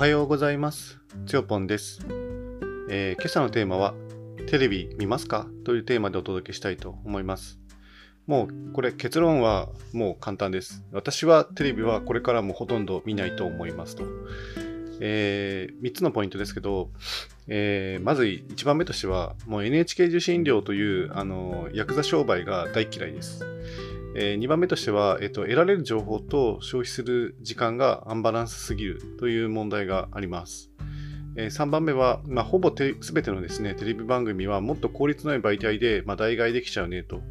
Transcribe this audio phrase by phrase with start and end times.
[0.00, 0.98] はようございます。
[1.26, 2.00] つよぽんです、
[2.88, 3.92] えー今朝のテーマは、
[4.48, 5.46] テレビ見ますか？
[5.66, 7.58] というテーマでお届けしたいと思います。
[8.26, 10.86] もうこれ結論はもう簡単です。
[10.90, 14.04] 私はテレビはこれからもほとんど見ないと思いますと。
[15.00, 16.88] え3つのポイントですけど、
[17.46, 23.44] えーまず1番目としては、もう NHK 受信料というあのヤクザ商売が大嫌いです。
[24.14, 30.70] え2番目としては、えっと、得られる情報と消費する時間がアンバランスすぎるという問題があります。
[31.36, 37.22] え3番目は、まあ、ほぼて全てのですね、テレビ番組はもっと効率の良い媒体で、まあ、代替できちゃうねと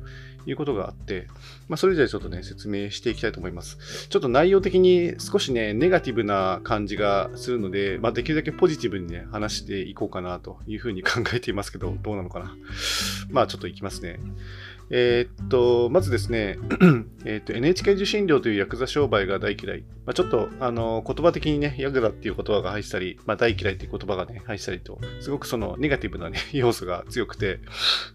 [0.45, 1.27] いうことがあって、
[1.67, 4.07] まあ、それぞれちょっとね、説明していきたいと思います。
[4.09, 12.55] ちょっと内容的に少しね、ネガティブな感じがするので、まあ、できるだけポジティブにね、話していこうかなというふうに考えていますけど、どうなのかな。
[13.29, 14.19] まあ、ちょっといきますね。
[14.91, 16.57] えーっと、まずですね、
[17.23, 19.83] えーっと NHK 受信料というヤクザ商売が大嫌い。
[20.05, 27.59] まあ、ちょっと、あの、言葉的にね、ヤクザっていう言葉が入ったり、まあ、大嫌いっていう言葉がね、入ったりと、すごくそのネガティブなね、 要素が強くて、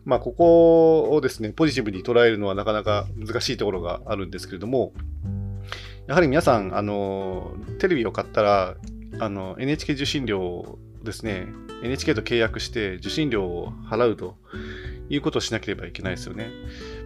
[0.05, 4.93] まあ、ここをですね、ポジティブに捉えるのはなかなか難しいところがあるんですけれども、
[6.09, 8.77] やはり皆さん、あの、テレビを買ったら、
[9.21, 11.47] あの、NHK 受信料をですね、
[11.85, 14.37] NHK と契約して受信料を払うと
[15.09, 16.51] いうことをしなければいけないですよね。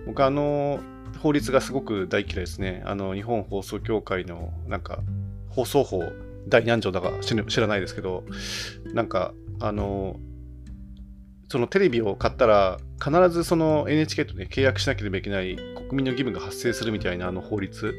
[0.07, 0.81] 僕あの
[1.21, 2.83] 法律がすごく大嫌いですね。
[2.87, 5.01] あの日本放送協会のなんか
[5.49, 6.03] 放送法
[6.47, 8.25] 第何条だか知知らないですけど、
[8.95, 10.17] なんかあの
[11.49, 17.95] そのテレビを買ったら必ずその NHK とね契約しなければいけない国民の義務が発生するみたいなあの法律、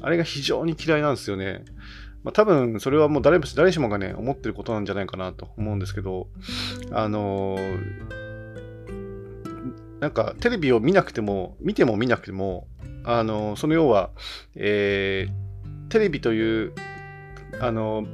[0.00, 1.64] あれが非常に嫌いなんですよね。
[2.24, 6.28] まあ、多分それはもう誰も誰しもがね思ってることなんじゃないかなと思うんですけど、
[6.90, 7.56] あの
[10.00, 12.68] なんかテレビを見なくても、見ても見なくても、
[13.04, 14.10] あのその要は、
[14.54, 15.48] えー
[15.88, 16.74] テレビという
[17.60, 18.06] あの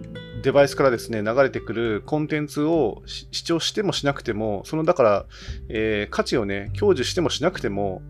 [0.44, 5.26] デバイスからですね流れてくるコンテンツを視聴してもしなくても、そのだから、
[5.68, 8.02] えー価値をね、享受してもしなくても、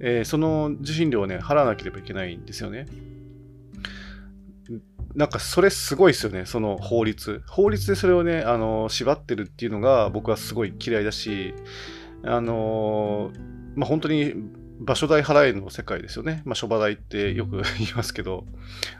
[0.00, 2.86] えーその受信料をね、払わなければいけないんですよね。
[5.14, 7.42] なんかそれすごいですよね、その法律。
[7.48, 11.54] 法律でそれをね、あの縛ってるっていうのが僕はすごい嫌いだし、
[12.24, 13.30] あの
[13.76, 14.34] まあ、本当に
[14.78, 16.42] 場所代払えの世界ですよね。
[16.44, 18.44] まあ、諸場代ってよく言いますけど、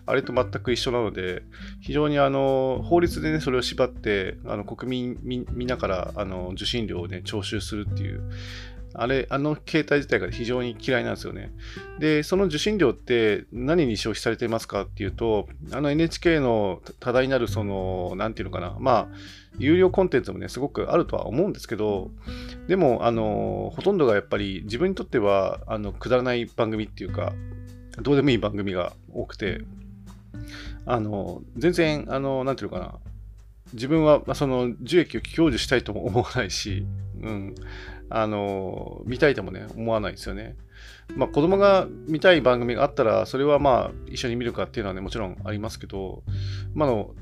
[0.07, 1.43] あれと全く一緒なので、
[1.81, 8.31] 非常にあの法律でね、それを縛って、あの国民みみんなからあの受信料をね、徴収するっていう、
[8.99, 11.53] あれ、あの形態自体が非常に嫌いなんですよね。
[11.99, 19.17] で、その受信料って何に消費されていますかっていうと、あの NHK の多大なるその、なんていうのかな、まあ、
[19.59, 22.11] 有料コンテンツもね、すごくあるとは思うんですけど、
[22.69, 27.33] でも、あの、ほとんどがやっぱり自分にとっては、あの、くだらない番組っていうか、
[28.03, 29.63] どうでもいい番組が多くて、
[30.85, 32.95] あの、全然、あの、なんていうのかな、
[33.73, 36.87] 自分は、ま、その、受益を享受したいとも思わないし、
[37.23, 37.55] うん、
[38.09, 40.57] あの、見たいともね、思わないですよね。
[41.15, 46.23] まあ、子供が見たい番組があったら、それはまあ、一緒に見るかっていうのはね、もちろんありますけど、
[46.75, 47.15] まああの、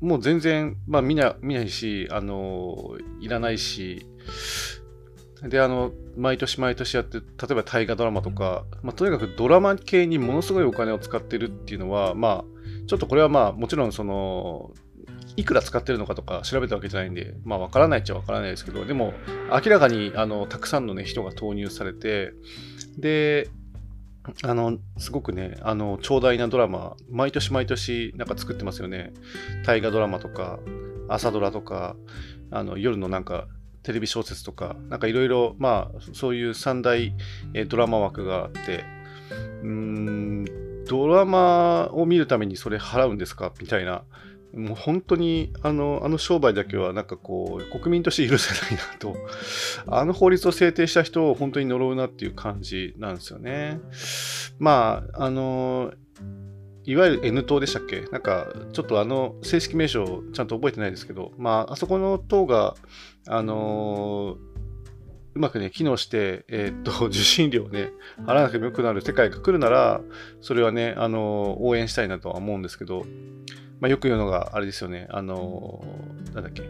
[0.00, 4.06] もう全然、まあ、見な見ないし、あの、いらないし、
[5.42, 12.44] で、あの、毎年毎年やって、例えば大河ドラマとか、まあ、とにかくドラマ系にものすごいお金を使ってるっていうのは、まあ、
[12.86, 14.72] ちょっとこれはまあ、もちろんその、
[15.36, 19.12] いくら使ってるのかとか調べたわけじゃないんで、まあ、わからないっちゃわからないですけど、でも、
[19.50, 22.32] 明らかに、あの、たくさんのね、人が投入されて、
[22.98, 23.48] で、
[24.42, 29.12] あの、すごくね、あの、長大なドラマ、毎年毎年、なんか作ってますよね。
[29.64, 30.58] 大河ドラマとか、
[31.08, 31.96] 朝ドラとか、
[32.50, 33.46] あの、夜のなんか、
[33.82, 37.14] テレビ小説とか、なんかいろいろ、まあ、そういう三大、
[37.54, 38.84] えドラマ枠があって、
[39.62, 40.44] うーん、
[40.88, 43.52] ドラマを見るためにそれ払うんですか？
[43.60, 44.02] みたいな、
[44.56, 49.16] もう本当にあのあの商売だけはなんかこう国民として許せないなと
[49.86, 53.80] あの法律を制定した人を本当に呪うなっていう感じなんですよね。
[54.58, 55.92] まああの
[56.84, 58.02] いわゆる N 党でしたっけ？
[58.12, 62.74] なんかちょっとあの正式名称ちゃんと覚えてないですけどまああそこの党が
[63.26, 64.38] あの
[65.34, 70.00] うまくね、機能して、えーっと、 受信料をね、払わなくてもよくなる世界が来るなら、
[70.40, 73.04] それはね、あの応援したいなとは思うんですけど、
[73.80, 75.84] まあ、よく言うのが、あれですよね、あの
[76.34, 76.62] なんだっけ、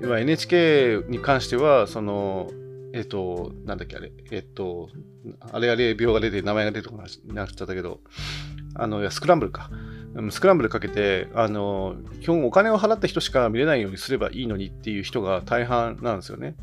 [0.00, 2.50] 要は NHK に関しては、その、
[2.94, 4.88] えっ、と、なんだっけ、あれ、えっ、と、
[5.52, 8.00] あれあれ病が出て名前が出てこなくなっちゃったけど、
[8.74, 9.70] あの、いやスクランブルか。
[9.72, 9.98] うん
[10.30, 16.56] スクランブルかけて、あの、基本お金を払った人しか見れないようにすればいいのにっていう人が大半なんですよね。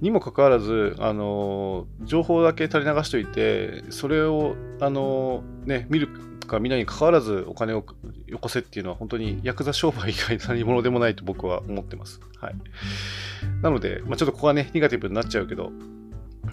[0.00, 6.08] にもかかわらず、あの、情報だけ垂れ流しといて、それを、あの、ね、見る
[6.46, 7.84] かみんなに関わらずお金を
[8.26, 12.20] よこせっていうのは本当にヤクザ商売以外何者でもないと僕は思ってます。
[12.40, 12.54] はい。
[13.62, 15.72] なので、まあ、ちょっとここはね、ネガティブになっちゃうけど、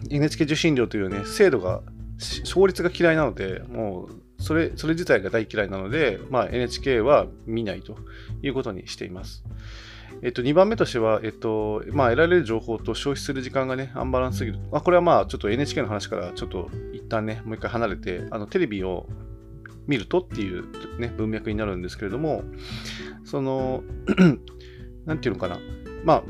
[0.09, 1.81] NHK 受信料というね、制度が、
[2.18, 7.97] 勝率が嫌いなので、もう、それ、それ自体が大嫌いなので、まあ、NHK は見ないと
[8.41, 9.44] いうことにしています。
[10.21, 14.59] えっと、2番目としては、えっと、まあ、得られる情報と消費する時間がね、アンバランスすぎる。
[14.71, 19.07] まあ、これはまあ、ちょっと NHK の話からちょっと一旦ね、もう一回離れて、あの、テレビを
[19.89, 20.65] 見るとっていう
[21.00, 22.44] ね、文脈になるんですけれども、
[23.25, 23.83] その、
[25.06, 25.59] なんていうのかな。
[26.06, 26.24] まあ、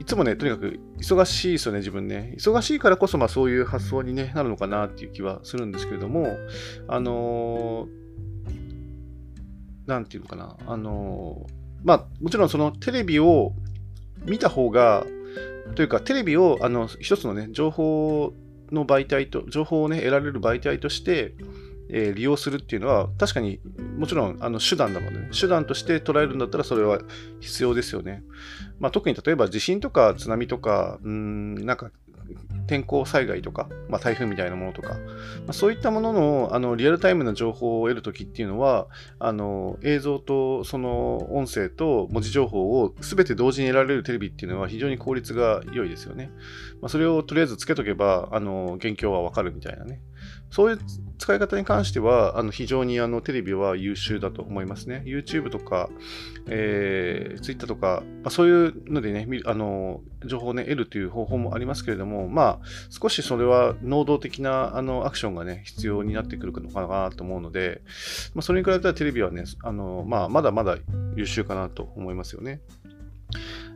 [0.00, 2.34] いつもね、とにかく忙しいですよね、自分ね。
[2.38, 6.36] 忙しいからこそ、まあそういう発想に、ね、なるのかなっていう気はするんですけれども、
[6.88, 13.52] あのー、なんていうのかな、あのーまあ、もちろんそのテレビを
[14.24, 15.06] 見た方が、
[15.74, 18.32] というか、テレビをあの一つのね、情報
[18.72, 21.34] の媒体と、情報をね、得られる媒体として、
[21.90, 23.60] えー、利用するっていうのは、確かに
[23.96, 27.00] もちろんあの手段なので、ね、手段として捉えるんだったらそれは
[27.40, 28.22] 必要ですよね。
[28.78, 31.90] まあ、特に例えば地震とか津波とか、うん、なんか
[32.66, 34.98] 天候災害とか、まあ、台風みたいなものとか、ま
[35.48, 38.88] あ、そういったもののあのリアルタイムな情報を得るときっていうのは
[39.18, 46.30] あの映像とその音声と文字情報を全て同時に得られるテレビっていうのは非常に効率が良いですよね。
[46.82, 50.02] まあ、それをとりあえずつけとけばあの現況はわかるみたいなね。
[50.50, 50.78] そういう
[51.18, 55.02] 使い方に関しては、あの非常にあのテレビは優秀だと思いますね。
[55.04, 55.90] YouTube とか、
[56.46, 62.58] えー、Twitter とか、まあ、そういうのでね、あの情報を、ね、得るという方法もありますけれども、まあ、
[62.90, 67.82] 少しそれは能動的なあのアクションがね、必要になってくるのかなと思うので、
[68.34, 70.76] まあ、それに比べたらテレビはね、あのまあ、まだまだ
[71.16, 72.60] 優秀かなと思いますよね。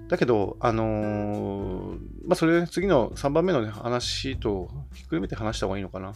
[0.08, 6.12] だけど、あのー、まあ、それ、次の3番目の、ね、話とひっくるめて話した方がいいのかな。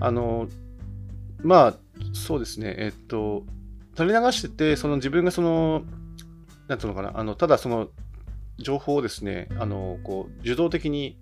[0.00, 0.50] あのー、
[1.42, 1.74] まあ、
[2.12, 3.44] そうですね、えっと、
[3.96, 5.82] 垂れ流してて、その自分がその、
[6.68, 7.88] なんていうのかな、あのただその
[8.58, 11.16] 情報をですね、あのこう受動的に、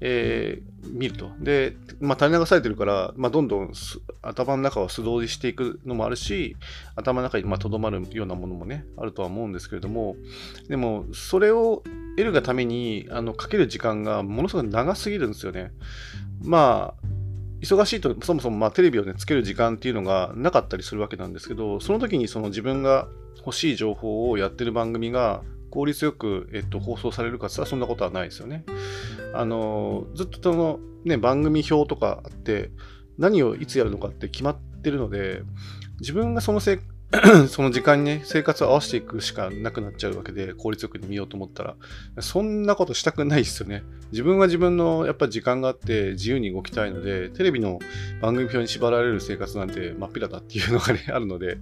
[0.00, 1.30] えー、見ると。
[1.38, 3.72] で、まあ、垂れ流されてるから、まあ、どんどん
[4.20, 6.56] 頭の中を素通りしていくのもあるし、
[6.94, 10.16] 頭の中にとどまるようなものもね、あるとは思うんですけれども、
[10.68, 11.82] でも、それを
[12.16, 15.72] 得るがために、あのかける時間がものすごく長すぎるんですよね。
[16.42, 17.06] まあ、
[17.62, 23.08] 忙しいと、そもそもまあテレビを、ね、つける時間っていうのがなかったりするわけなんですけど、その時にその自分が
[23.38, 28.64] 欲しい情報をやってる番組が効率よく、えっと、放送されるかって言ったらそんなことはないですよね。
[29.32, 32.70] あの、ずっとその、ね、番組表とかあって、
[33.16, 35.42] 何をいつやるのかって決まってるので、
[35.98, 36.78] 自分がそのせ
[37.48, 41.76] その時間にね、生活を合わせていくしかなくなっちゃうわけで、効率よく見ようと思ったら、
[42.20, 43.82] そんなことしたくないですよね。
[44.10, 47.78] 自分は自分のやっぱ時間があって自由に動きたいので、テレビの
[48.20, 51.56] 番組表に縛られる生活なんて真っ平だっていうのがね、あるので、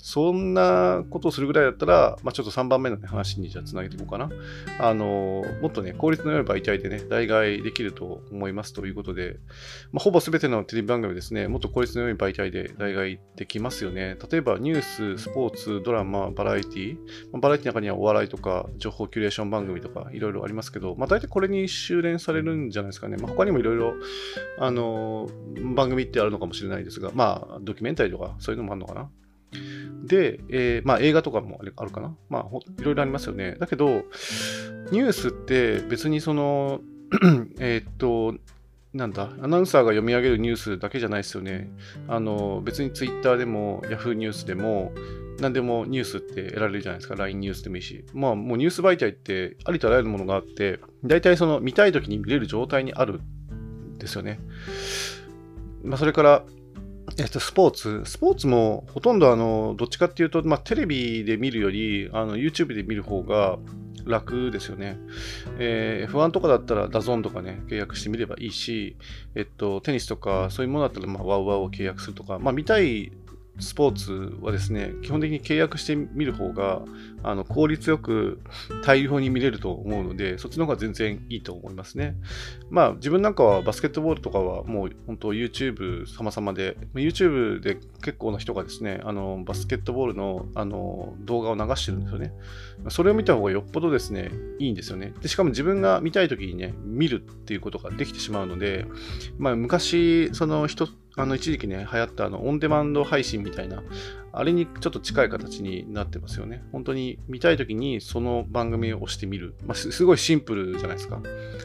[0.00, 4.30] そんなことをするぐらいだったら、まあ、ちょっと3番目の、ね、話にじゃあつなげていこうかな。
[4.78, 9.38] あの、もっとね、効率の良い媒体でね、代替できると思いますということで、
[9.90, 14.16] まあ、ほぼ全てのテレビ番組ですね、もっと効率の良い媒体で代替できますよね。
[14.30, 16.94] 例えばニュース、スポーツ、ドラマ、バラエティ、
[17.32, 23.16] まあ、バラエティの中にはお笑いとか、情報キュレーション番組とか、いろいろありますけど、まあ、大体これに修練されるんじゃないですかね。
[23.16, 23.94] まあ、他にもいろいろ、
[24.60, 25.28] あの、
[25.74, 29.10] 番組ってあるのかもしれないですが、まあ、ドキュメンタリーとか、そういうのもあるのかな。
[30.04, 32.14] で、えー、まあ映画とかもあるかな。
[32.28, 33.56] まあいろいろありますよね。
[33.58, 34.04] だけど、
[34.90, 36.80] ニュースって別にその、
[37.58, 38.34] えっと、
[38.94, 41.70] なんだ、アナウンサーが読み上げるニュースだけじゃないですよね。
[42.08, 44.92] あの、別にツイッターでも Yahoo ニュースでも、
[45.40, 47.14] 何でもニュースって得られるじゃないですか。
[47.14, 48.04] LINE ニュースでもいいし。
[48.12, 53.20] まあもうニュース媒体ってありとあらゆるものがあって、大体その見たい時に見れる状態にある
[53.52, 54.40] んですよね。
[55.84, 56.44] まあそれから、
[57.16, 58.02] えっと、スポーツ。
[58.04, 63.58] スポーツもほとんどあの、どっちかっていうと、まあ、テレビで見るより、あの、YouTube で見る方が
[64.04, 64.98] 楽ですよね。
[65.58, 68.96] えー、F1 とかだったらダゾンとかね、契約してみればいいし、
[69.34, 73.12] えっと、テニスとかそういうものだったら、まあ、ワウワウを契約するとか、まあ、見たい
[73.60, 76.82] スポーツはですね、基本的に契約してみる方が、
[77.22, 78.40] あの効率よく
[78.84, 82.16] 大量に見れると思うので、そっちの方が全然いいと思いますね。
[82.70, 92.32] まあ、自分なんかはバスケットボールとかはもう本当 YouTube 様々で、YouTube で結構な人がですね、あのバスケットボールのあの動画を流してるんですよね。
[92.88, 95.12] それを見た方がよっぽどですね、いいんですよね。
[95.20, 98.86] でしかも自分が見たい時にね、見るっていうことができてしまうので、
[99.38, 100.88] まあ、昔、その人、
[101.18, 103.82] あの一時期ね、流行ったあのオンデマンド配信みたいな、
[104.38, 106.62] あれにちょっと近い形になってますよね。
[106.70, 109.56] 本当に見たいときにその番組を押してみる。
[109.66, 111.20] まあ、すごいシンプルじゃないですか。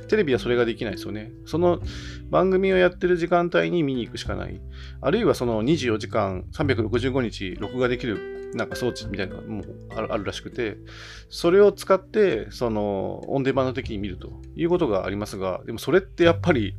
[0.07, 1.31] テレビはそれができないですよね。
[1.45, 1.79] その
[2.31, 4.59] 番組をやってる時間帯に見に行くしかない。
[5.01, 9.63] あるいはその24時間365日録画できるなんか装置みたいなのも
[9.95, 10.77] あるらしくて、
[11.29, 16.75] それを使って、その、オンデマンド的に見るということがありますが、でもそれってやっぱり、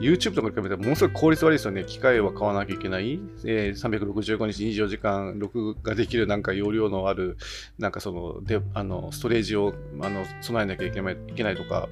[0.00, 1.84] YouTube とかに比べてものすごい効率悪いですよね。
[1.84, 3.20] 機械は買わなきゃいけない。
[3.44, 7.36] えー、365日24時間録画できるなんか容量のある、
[7.78, 11.88] なんかその、で、あの、ストレージを、あの、備えなきゃいけないいけないとか、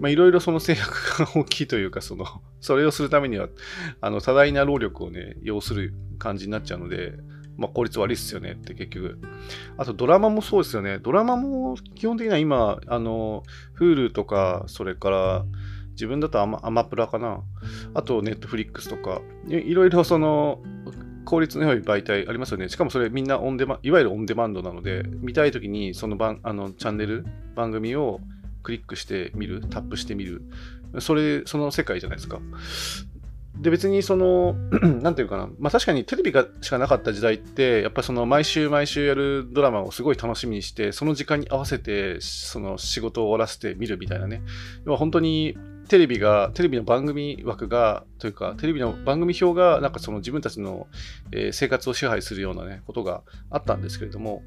[0.00, 2.26] まあいろいろその制約が大きいというか、その、
[2.60, 3.48] それをするためには、
[4.00, 7.14] あの、多大な労力をね、要する感じになっちゃうので、
[7.56, 9.18] まあ、効率悪いっすよねって結局。
[9.76, 10.98] あとドラマもそうですよね。
[10.98, 13.42] ドラマも基本的には今、あの、
[13.78, 15.44] Hulu とか、それから
[15.92, 17.42] 自分だとアマアマプラかな。
[17.94, 20.60] あと Netflix とか、いろいろその、
[21.24, 22.68] 効率の良い媒体ありますよね。
[22.68, 28.20] しかもそれみんなオンデマいわゆるオンデマンドなので、見たいときにその番あのチャンネル、番組を
[28.62, 30.42] クリックしてみる、タップしてみる。
[31.00, 32.40] それ、その世界じゃないですか。
[33.56, 34.54] で、別にその、
[35.00, 44.42] なんていうかな、まあ確かにテレビがしかなかった時代って、やっぱりその毎週毎週やるドラマをすごい楽しみにして、その時間に合わせて、その仕事を終わらせて見るみたいなね。
[44.84, 45.56] 要は本当に
[45.88, 50.86] テレビが、テレビの番組枠が、というか、テレビの番組表が、なんかその自分たちの、
[51.32, 54.42] えー、生活を支配するようなね、ことがあったんですけれども、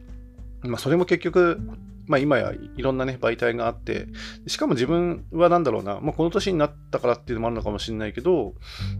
[0.62, 1.60] まあそれも結局、
[2.08, 4.08] まあ、今やいろんなね、媒体があって、
[4.48, 8.56] しかも自分は何だろうな、まあ、この年になったからっていうのもあるのかもしれないけど、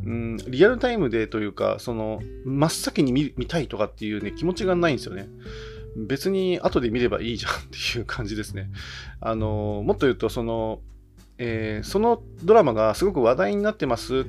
[0.06, 5.30] うん、リアルタイムでというか、その、真っ先に見見たいとかっていうね、気持ちがないんですよね。
[5.96, 8.70] 別に後で見ればいいじゃんっていう感じですね。
[9.22, 10.82] あの、もっと言うと、その、
[11.38, 14.26] えー、そのドラマがすごく話題になってます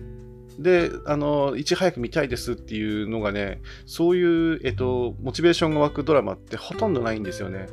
[0.58, 7.68] で、あの、いち早く見たいですっていうのがね、そういう、えっと、モチベーションが湧くドラマってほとんどないんですよね。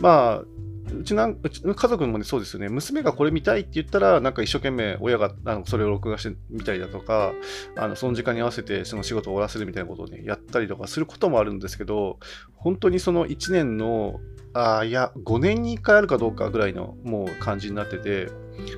[0.00, 0.44] まあ、
[0.92, 2.68] うちなんうちの家族もね、そうですよね。
[2.68, 7.32] 娘がこれ見たいって言ったら、なんか一生懸命親があのそれを録画してみたりだとか、
[7.76, 12.18] あのその時間に合わせてその仕事を終わらせるみたいなことをね、やったりとかすることもあるんですけど、
[12.54, 14.20] 本当にその1年の、
[14.54, 18.28] あいや、5年に1回あるかどうかぐらいのもう感じになってて、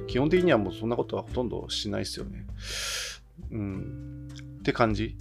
[0.06, 2.46] 基本的にはもうそんなことはほとんどしないですよね。
[3.50, 4.28] うん。
[4.60, 5.16] って感じ。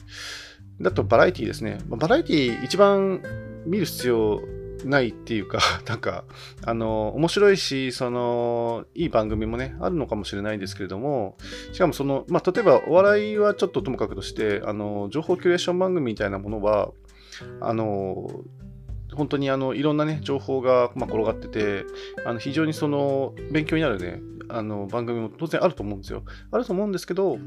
[0.82, 1.78] だとバラエティですね。
[1.88, 3.22] バラエティ一番
[3.66, 4.42] 見る必要
[4.86, 6.24] ないっていうか、 なんか、
[6.66, 11.38] あの、面白いし、その、いい番組もね、あるのかもしれないんですけれども、
[11.74, 16.92] しかもその、まあ、例えばお笑いはちょっとともかくとして、あの、情報キュレーション番組みたいなものは、
[17.62, 18.28] あの、
[19.14, 21.86] 本当にあのいろんなね、情報が、まあ、転がってて、
[22.26, 26.24] あの非常にその勉強になるね、あの番組も当然あると思うんですよ。
[26.52, 27.38] あると思うんですけど、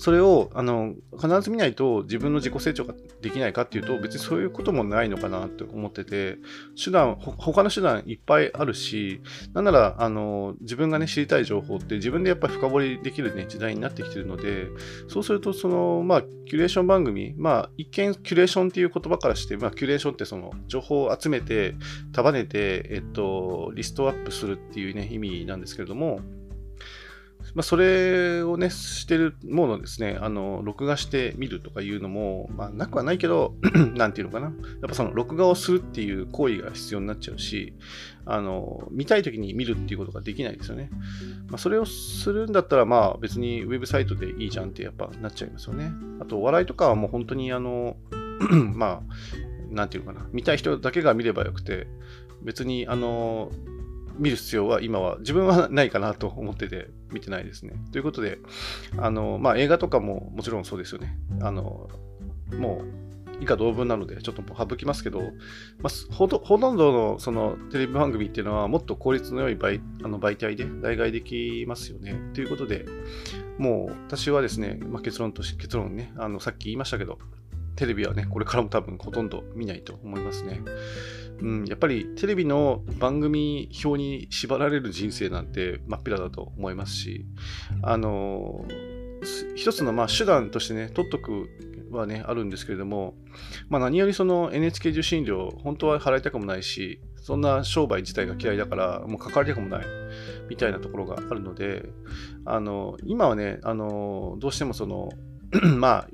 [0.00, 6.38] それをあの必ず見ないと自分の自己成長ができないかっていうと別にそういうこともないのかなって思ってて
[6.82, 9.20] 手段他の手段いっぱいあるし
[9.52, 14.68] なんならあの自分がね知りたい情報って自分でやっぱり深掘りできる、ね、時代になってきてるので
[15.06, 21.74] そうするとそのまあキュレーション番組まあ一見キュレーションっていう言葉からして、まあ、キュレーションってその情報を集めて
[22.12, 26.20] 束ねて、えっと、リストアップするっていうね意味なんですけれども
[27.54, 33.54] まあ、それをね、してるものですね、あの、録画してみるとかいうのも、まあ、なくはないけど、
[33.96, 34.46] なんていうのかな。
[34.46, 37.74] やっぱその、録画をするっていう行為が必要になっちゃうし、
[38.24, 40.90] あの、見たい時に見るっていうことができないですよね。
[41.48, 45.92] まあ、それをするんだったら、まあ、別にウェブサイトでいいじゃんってやっぱなっちゃいますよね。
[46.20, 47.96] あと、お笑いとかはもう本当に、あの、
[48.74, 50.26] まあ、なんていうのかな。
[50.32, 51.86] 見たい人だけが見ればよくて、
[52.42, 53.50] 別に、あの、
[54.20, 57.72] 見る必要は今は自分はないかなと思ってて見てないですね。
[57.92, 58.38] ということで、
[58.98, 61.16] あの、まあ、映画とかももちろんそうですよね。
[61.40, 61.88] あの、
[62.58, 63.00] もう
[63.40, 65.20] 以下同文なので、ちょっと省きますけど、
[65.80, 66.38] まあ、ほと
[66.72, 72.14] んどのそのテレビ番組っていうのはもっと効率の良い媒あの媒体で代替できますよね。
[72.34, 72.84] ということで、
[73.58, 77.18] もう私はですね、まあ、結論として、結論ね、あのさっき言いましたけど、
[77.80, 80.60] テレビはね、これからも多分ほとんど見ないと思いますね。
[81.40, 87.24] うん、やっぱりテレビの番組表に縛られる人生なんて真っ平だと思いますし、
[87.80, 88.66] あの、
[89.56, 91.48] 一つのまあ手段としてね、取っとく
[91.90, 93.14] はね、あるんですけれども、
[93.70, 99.86] まあ、何よりその NHK 受信料、本当は払いたくもないし、そんな商売自体が嫌いだから、もう関わりたくもない
[100.50, 101.88] みたいなところがあるので、
[102.44, 105.08] あの今はね、あのどうしてもその
[105.78, 106.08] まあ、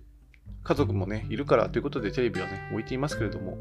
[0.67, 3.57] 家族もね、いるからということでテレビはね、置いていますけれども、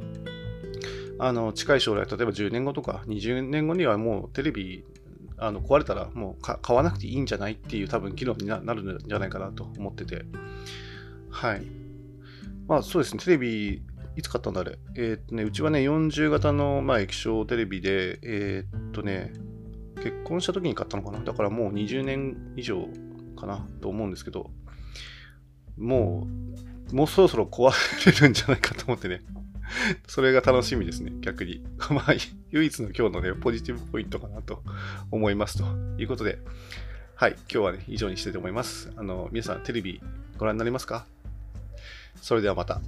[1.20, 4.84] あの近い将来、例えば10年後とか20年後にはもうテレビ
[5.38, 10.26] あの壊れたらもう買わなくていいんじゃないっていう多分議論になるんじゃないかなと思ってて。
[11.30, 11.62] はい。
[12.68, 13.84] まあそうですね、テレビ
[14.16, 14.80] いつ買ったんだあれ？
[14.96, 19.32] えーっとね、うちはね、40型の、まあ、液晶テレビで、えーっとね、
[19.98, 21.20] 結婚した時に買ったのかな？
[21.20, 22.88] だからもう20年以上
[23.40, 24.50] かなと思うんですけど、
[25.78, 27.72] もう、もうそろそろ壊
[28.06, 29.22] れるんじゃないかと思ってね。
[30.08, 31.64] それが楽しみですね、逆に。
[31.90, 32.14] まあ、
[32.52, 34.64] 唯一の今日のね、ポジティブポイントかなと
[35.12, 35.66] 思いますと
[36.00, 36.40] いうことで、
[37.16, 38.92] はい、今日はね、以上にしたいと思います。
[38.96, 40.02] あの、皆さん、テレビ
[40.38, 41.06] ご覧になりますか？
[42.22, 42.82] それではまた。